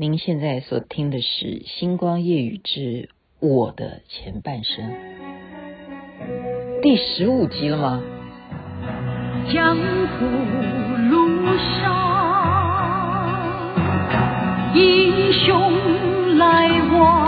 [0.00, 3.08] 您现在所听的是《星光夜雨之
[3.40, 4.84] 我的前半生》
[6.80, 8.00] 第十五集了吗？
[9.52, 10.24] 江湖
[11.10, 11.46] 路
[11.80, 11.82] 上，
[14.72, 17.27] 英雄来往，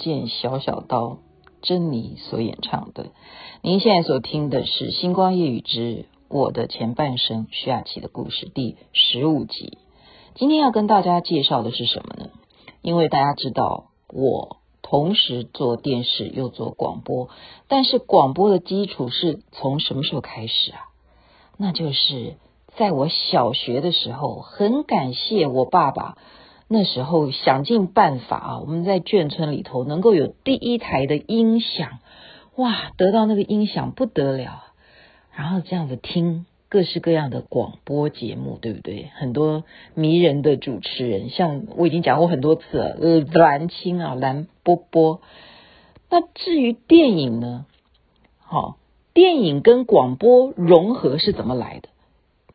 [0.00, 1.18] 剑小小刀，
[1.60, 3.12] 珍妮所演唱的。
[3.60, 9.76] 您现在所听的是《星光夜语之我的前半生》徐雅琪的故事第十五集。
[10.34, 12.30] 今天要跟大家介绍的是什么呢？
[12.80, 17.28] 因为大家知道，我同时做电视又做广播，
[17.68, 20.88] 但是广播的基础是从什么时候开始啊？
[21.58, 22.36] 那就是
[22.78, 26.16] 在我小学的时候，很感谢我爸爸。
[26.72, 31.98] 那时候想尽办法啊，我们在眷村里头能够有第一台的音响，
[32.54, 34.62] 哇，得到那个音响不得了，
[35.34, 39.10] 然后这样子听各式各样的广播节目，对不对？
[39.16, 45.20] 很多迷人的主持人，像我已经讲过很多次了，呃，蓝青啊，蓝波波。
[46.08, 47.66] 那至于电影呢？
[48.38, 48.76] 好，
[49.12, 51.88] 电影跟广播融合是怎么来的？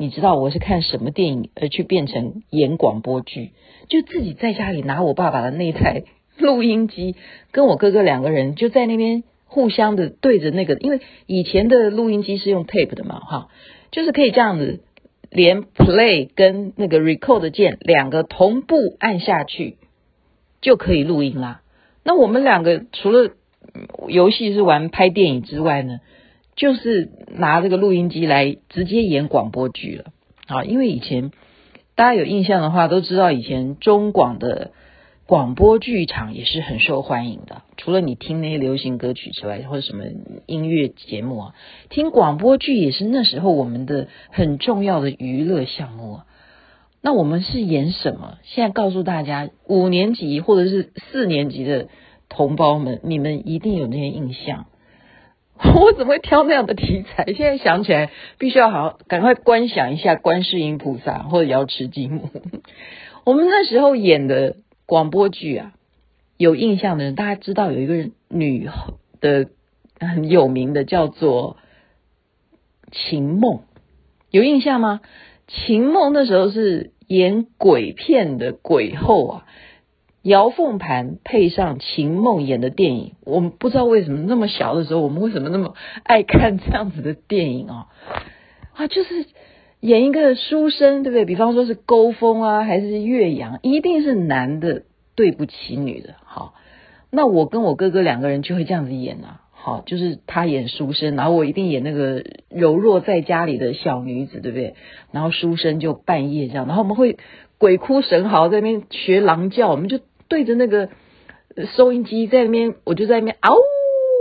[0.00, 3.50] 你知道我是看什么电影而去变成演广播剧？
[3.88, 6.04] 就自己在家里拿我爸爸的那台
[6.38, 7.16] 录音机，
[7.50, 13.48] 跟我哥哥两个人就在那边互相的对着那个，因为以前的录音机是用 tape 的嘛，哈，
[13.90, 14.84] 就是可以这样子
[15.30, 19.78] 连 play 跟那个 record 键两个同步按下去
[20.60, 21.62] 就可以录音啦。
[22.04, 23.32] 那我们两个除了
[24.06, 25.98] 游戏是玩拍电影之外呢，
[26.58, 30.06] 就是拿这个录音机来直接演广播剧了
[30.48, 30.64] 啊！
[30.64, 31.30] 因为以前
[31.94, 34.72] 大家有印象的话，都知道以前中广的
[35.24, 37.62] 广播剧场也是很受欢迎的。
[37.76, 40.02] 除了你听那些流行歌曲之外，或者什么
[40.46, 41.54] 音乐节目啊，
[41.90, 46.26] 听广播剧也是那时候我们的很重要的娱乐项目啊。
[47.00, 48.38] 那我们是演什么？
[48.42, 51.86] 现在告诉大家，五年级或者是四年级的
[52.28, 54.66] 同胞们，你们一定有那些印象。
[55.80, 57.24] 我怎么会挑那样的题材？
[57.36, 62.28] 现在想起来，必须要好好赶快观想一下观世音菩萨或者瑶池金母。
[63.24, 65.72] 我们那时候演的广播剧啊，
[66.36, 68.68] 有印象的人，大家知道有一个女
[69.20, 69.48] 的
[69.98, 71.56] 很有名的叫做
[72.92, 73.62] 秦梦，
[74.30, 75.00] 有印象吗？
[75.48, 79.46] 秦梦那时候是演鬼片的鬼后啊。
[80.22, 87.86] 姚凤盘配上秦梦演的电影，我们不知道为什么那么小的时候，我们为什么那么爱看这样子的电影啊？
[88.74, 89.26] 啊，就是
[89.80, 91.24] 演一个书生，对不对？
[91.24, 94.82] 比方说是勾风啊，还是岳阳，一定是男的
[95.14, 96.16] 对不起女的。
[96.24, 96.54] 好，
[97.10, 99.42] 那我跟我哥哥两个人就会这样子演啊。
[99.52, 104.74] 好，就是他演书生，然后我一定演那个柔弱在家里的小女子，对不对？
[105.12, 107.18] 然后书生就半夜这样，然后我们会。
[107.58, 110.88] 鬼哭神嚎在那边学狼叫，我们就对着那个
[111.76, 113.56] 收音机在那边，我就在那边嗷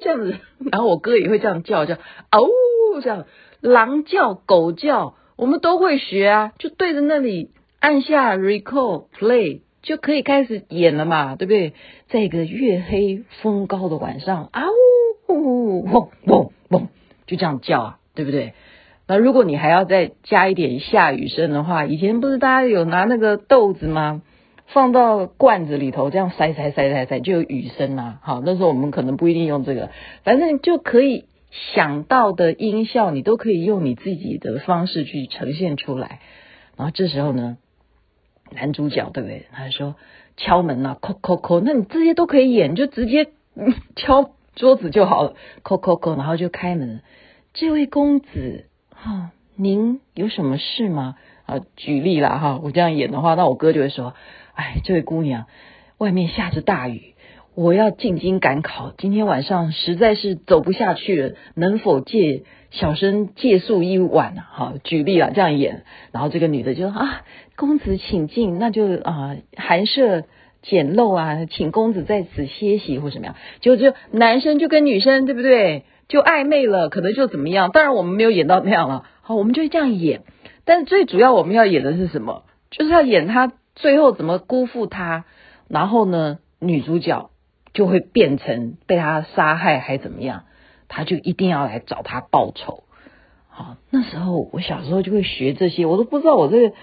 [0.00, 0.36] 这样子，
[0.72, 1.96] 然后我哥也会这样叫，叫
[2.30, 2.48] 嗷
[3.02, 3.26] 这样，
[3.60, 7.50] 狼叫狗叫，我们都会学啊，就对着那里
[7.80, 11.74] 按下 record play 就可以开始演了嘛，对不对？
[12.08, 14.68] 在一个月黑风高的晚上，嗷
[15.28, 16.88] 呜嗡嗡嗡，
[17.26, 18.54] 就这样叫啊，对不对？
[19.08, 24.20] 那如果你还要再加一点下雨声的话，以前不是大家有拿那个豆子吗？
[24.66, 28.20] 放到罐子里头，这样塞塞塞塞塞就有雨声啊。
[28.22, 29.88] 好，那时候我们可能不一定用这个，
[30.24, 36.20] 反正就可以想到的音效，你都可以用你自己的方式去呈现出来。
[36.76, 37.56] 然后这时候呢，
[38.52, 39.46] 男主角对不对？
[39.52, 39.94] 他说
[40.36, 43.28] 敲门啊，叩叩叩，那你这些都可以演，就直接
[43.96, 47.00] 敲桌子就好了，叩叩叩，然后就开门。
[47.54, 48.66] 这位公子。
[49.00, 51.14] 哈，您有什么事吗？
[51.46, 54.14] 啊，举例啦哈，我这样演的话，那我哥就会说，
[54.54, 55.46] 哎，这位姑娘，
[55.98, 57.14] 外面下着大雨，
[57.54, 62.42] 我要进京赶考，今天晚上实在是走不下去了，能否借
[62.72, 64.42] 小生借宿一晚呢？
[64.50, 67.22] 哈，举例啦，这样演，然后这个女的就说啊，
[67.54, 70.24] 公子请进，那就啊寒舍
[70.60, 75.84] 简陋啊，请公子在此歇息或什么样，就就男生就跟女生对不对？
[76.08, 77.70] 就暧昧了，可能就怎么样？
[77.70, 79.04] 当然我们没有演到那样了。
[79.22, 80.22] 好，我们就这样演。
[80.64, 82.44] 但是最主要我们要演的是什么？
[82.70, 85.24] 就是要演他最后怎么辜负他，
[85.68, 87.30] 然后呢，女主角
[87.74, 90.44] 就会变成被他杀害还怎么样？
[90.88, 92.84] 他就一定要来找他报仇。
[93.48, 96.74] 好，那时候我小时候就会学这些，我都不知道我这个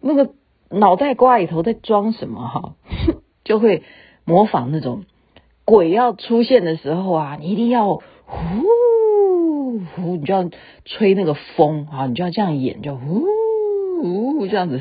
[0.00, 0.30] 那个
[0.70, 2.74] 脑袋瓜里头在装什么哈，
[3.44, 3.84] 就会
[4.24, 5.04] 模仿那种
[5.64, 8.00] 鬼要出现的时候啊，你一定要
[8.32, 10.50] 呼呼，你就要
[10.84, 13.26] 吹那个风啊，你就要这样演，就呼
[14.02, 14.80] 呼这样子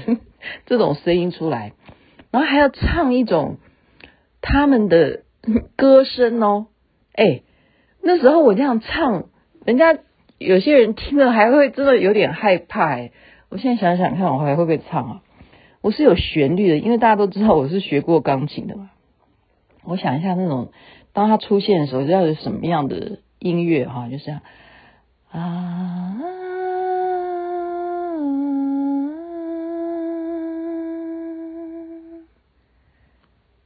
[0.66, 1.74] 这种声音出来，
[2.32, 3.58] 然后还要唱一种
[4.42, 5.24] 他们的
[5.76, 6.68] 歌声哦，
[7.14, 7.42] 哎，
[8.02, 9.26] 那时候我这样唱，
[9.66, 10.00] 人家。
[10.44, 13.12] 有些人听了还会真的有点害怕哎！
[13.50, 15.22] 我现在想想看，我还会不会唱啊？
[15.82, 18.90] 我是有旋律的，因为大家都知道我是学过钢琴的嘛。
[19.84, 20.72] 我想一下，那种
[21.14, 24.08] 当它出现的时候，要有什么样的音乐哈？
[24.08, 24.42] 就是这样
[25.32, 26.18] 啊，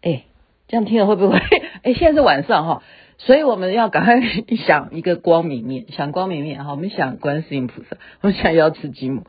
[0.02, 0.24] 哎，
[0.68, 1.38] 这样听了会不会？
[1.84, 2.84] 哎，现在是晚上哈。
[3.18, 4.22] 所以我们要赶快
[4.58, 6.72] 想一个光明面，想光明面哈。
[6.72, 9.28] 我们想观世音菩萨，我们想要吃鸡母，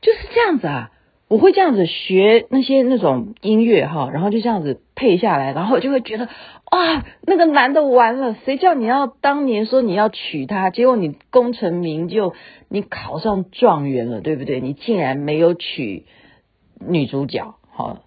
[0.00, 0.90] 就是这样子啊。
[1.30, 12.34] 我会这样子学那些那种音乐哈，然后就这样子配下来，然后就会觉得啊，那个男的完了，谁叫你要当年说你要娶她，结果你功成名就，
[12.68, 14.60] 你考上状元了，对不对？
[14.60, 16.04] 你竟然没有娶
[16.84, 17.98] 女主角，好，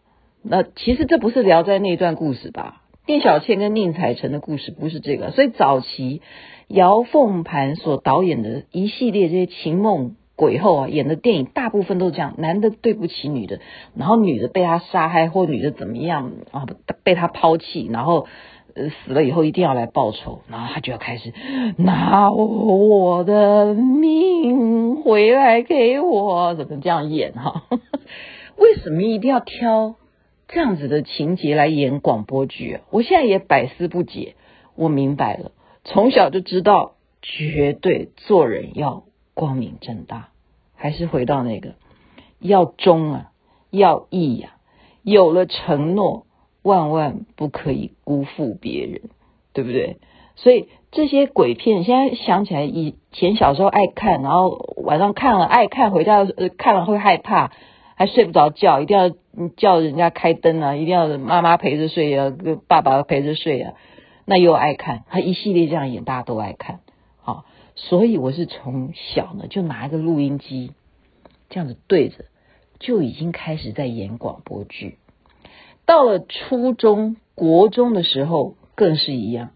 [0.43, 2.81] 那其实这不是聊斋那段故事吧？
[3.07, 6.21] 聂小倩跟宁采臣的故事不是这个，所以早期
[6.67, 13.59] 姚凤盘所导演的一系列这些情梦鬼后啊演的电影，大部分都是这样：男的对不起女的，
[13.95, 16.65] 然后女的被他杀害或女的怎么样啊，
[17.03, 18.27] 被他抛弃，然后
[18.75, 21.33] 死了以后一定要来报仇，然后他就要开始
[21.77, 27.63] 拿我的命回来给我，怎么这样演哈？
[28.57, 29.95] 为什么一定要挑？
[30.47, 34.35] 这样子的情节来演广播剧啊，我现在也百思不解。
[34.75, 35.51] 我明白了，
[35.83, 39.03] 从小就知道，绝对做人要
[39.33, 40.29] 光明正大，
[40.75, 41.75] 还是回到那个
[42.39, 43.31] 要忠啊，
[43.69, 44.57] 要义呀、啊，
[45.03, 46.25] 有了承诺，
[46.61, 49.01] 万万不可以辜负别人，
[49.53, 49.97] 对不对？
[50.35, 57.51] 所以这些鬼片，现在想起来，以前小时候爱看，然后晚上看了爱看，回家呃看了会害怕。
[57.95, 59.11] 还睡不着觉，一定要
[59.55, 60.75] 叫人家开灯啊！
[60.75, 63.73] 一定要妈妈陪着睡啊，跟爸爸陪着睡啊。
[64.25, 66.79] 那又爱看，他一系列这样演，大家都爱看。
[67.23, 70.73] 好，所以我是从小呢就拿一个录音机，
[71.49, 72.25] 这样子对着，
[72.79, 74.97] 就已经开始在演广播剧。
[75.85, 79.51] 到了初中、国中的时候，更是一样，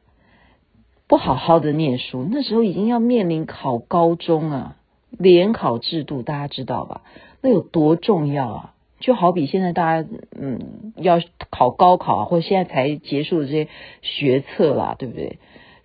[1.07, 4.77] 不好好的念书，那时候已经要面临考高中啊，
[5.11, 7.01] 联考制度，大家知道吧？
[7.41, 8.73] 那有多重要啊？
[8.99, 11.21] 就好比现在大家嗯要
[11.51, 13.67] 考高考啊，或者现在才结束的这些
[14.01, 15.37] 学测啦，对不对？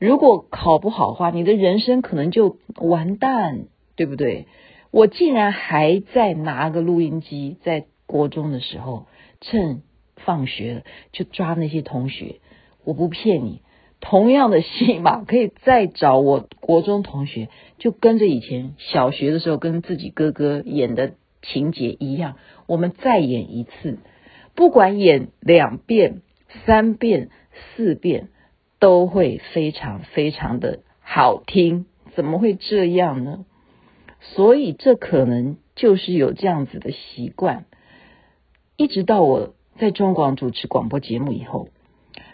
[0.05, 4.47] 如果考不好的话，你的人生可能就完蛋，对不对？
[4.91, 9.07] 我竟然还在拿个录音机，在国中的时候，
[9.41, 9.83] 趁
[10.17, 10.83] 放学了
[11.13, 12.41] 就抓那些同学，
[12.85, 13.63] 我不骗你，
[14.01, 21.13] 同样的戏码可以再找我国中同学，就跟着以前小学的时候跟自己哥哥演的。
[21.45, 22.37] 情节一样，
[22.69, 23.99] 我们再演一次，
[24.55, 26.23] 不管演两遍、
[26.65, 27.31] 三遍、
[27.75, 28.29] 四遍，
[28.83, 31.87] 都会非常非常的好听。
[32.17, 33.45] 怎么会这样呢？
[34.19, 37.67] 所以这可能就是有这样子的习惯。
[38.77, 41.69] 一直到我在中广主持广播节目以后，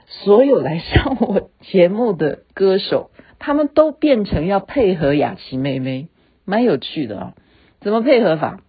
[0.06, 6.08] 所有来上我节目的歌手，他们都变成要配合雅琪妹妹，
[6.46, 7.34] 蛮有趣的啊。
[7.80, 8.62] 怎么配合法？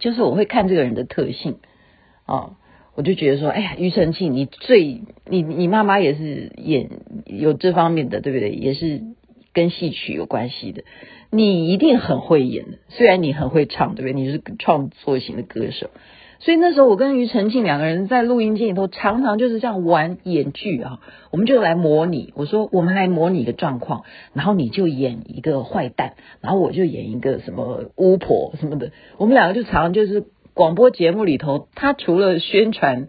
[0.00, 1.60] 就是我会看这个人的特性，
[2.26, 2.56] 哦，
[2.96, 6.90] 我就觉得说，哎呀，庾澄庆，你最你你妈妈也是演
[7.26, 8.50] 有这方面的，对不对？
[8.50, 9.02] 也是
[9.52, 10.84] 跟戏曲有关系的，
[11.30, 12.78] 你一定很会演的。
[12.88, 14.12] 虽然你很会唱，对不对？
[14.12, 15.90] 你是创作型的歌手。
[16.40, 21.00] 所以那时候我跟庾澄庆两个人在录音间里头，常常就是这样玩演剧啊。
[21.32, 24.04] 我们就来模拟，我说我们来模拟一个状况，
[24.34, 28.92] 然后你就演一个坏蛋，然后我就演一个什么巫婆什么的。
[29.16, 33.08] 我们两个就常常就是广播节目里头，他除了宣传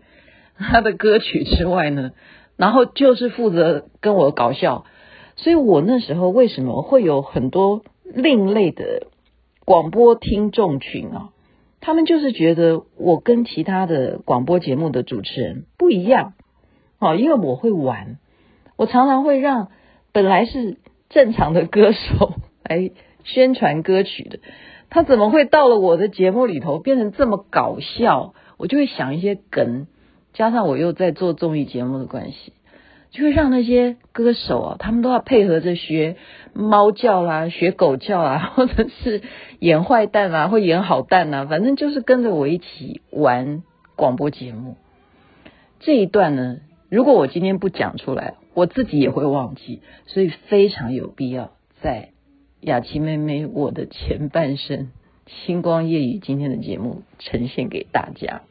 [0.72, 2.12] 他的歌曲之外呢，
[2.58, 4.86] 然后就是负责跟我搞笑。
[5.38, 9.08] 所以我那时候为什么会有很多另类的
[9.64, 11.30] 广播听众群啊？
[11.80, 16.34] 他们就是觉得我跟其他的广播节目的主持人不一样，
[17.00, 18.18] 哦，因为我会玩，
[18.76, 19.70] 我常常会让
[20.12, 22.34] 本来是正常的歌手
[22.68, 22.92] 来
[23.24, 24.40] 宣传歌曲的，
[24.90, 28.34] 他怎么会到了我的节目里头变成这么搞笑？
[28.58, 29.88] 我就会想一些梗，
[30.34, 32.54] 加上我又在做综艺节目的关系，
[33.12, 36.16] 就会让那些歌手啊，他们都要配合着学
[36.54, 39.22] 猫叫啦，学狗叫啊， 或者是
[39.60, 43.64] 演坏蛋啊，或演好蛋啊，反正就是跟着我一起玩
[43.96, 44.78] 广播节目。
[45.80, 46.58] 这一段呢，
[46.90, 52.10] 如果我今天不讲出来，我自己也会忘记，所以非常有必要在
[52.62, 54.92] 雅琪妹妹我的前半生
[55.26, 58.42] 星光夜雨今天的节目呈现给大家。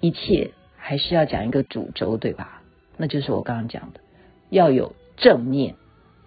[0.00, 0.50] 一切
[0.88, 2.62] 还是要讲一个主轴，对吧？
[2.96, 3.98] 那就是我刚刚讲的，
[4.50, 5.74] 要有正念，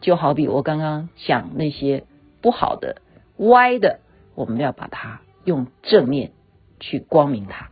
[0.01, 2.03] 就好比我刚刚讲那些
[2.41, 3.01] 不好的、
[3.37, 4.01] 歪的，
[4.35, 6.31] 我们要把它用正念
[6.81, 7.69] 去光明它，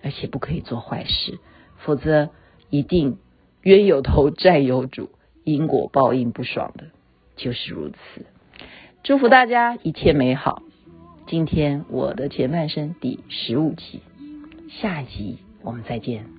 [0.00, 1.40] 而且不可以做坏事，
[1.78, 2.30] 否则
[2.70, 3.18] 一定
[3.62, 5.10] 冤有头债有主，
[5.42, 6.84] 因果报应不爽的，
[7.34, 8.24] 就是如此。
[9.02, 10.62] 祝福大家一切美好。
[11.26, 14.02] 今天我的前半生第十五集，
[14.68, 16.37] 下一集我们再见。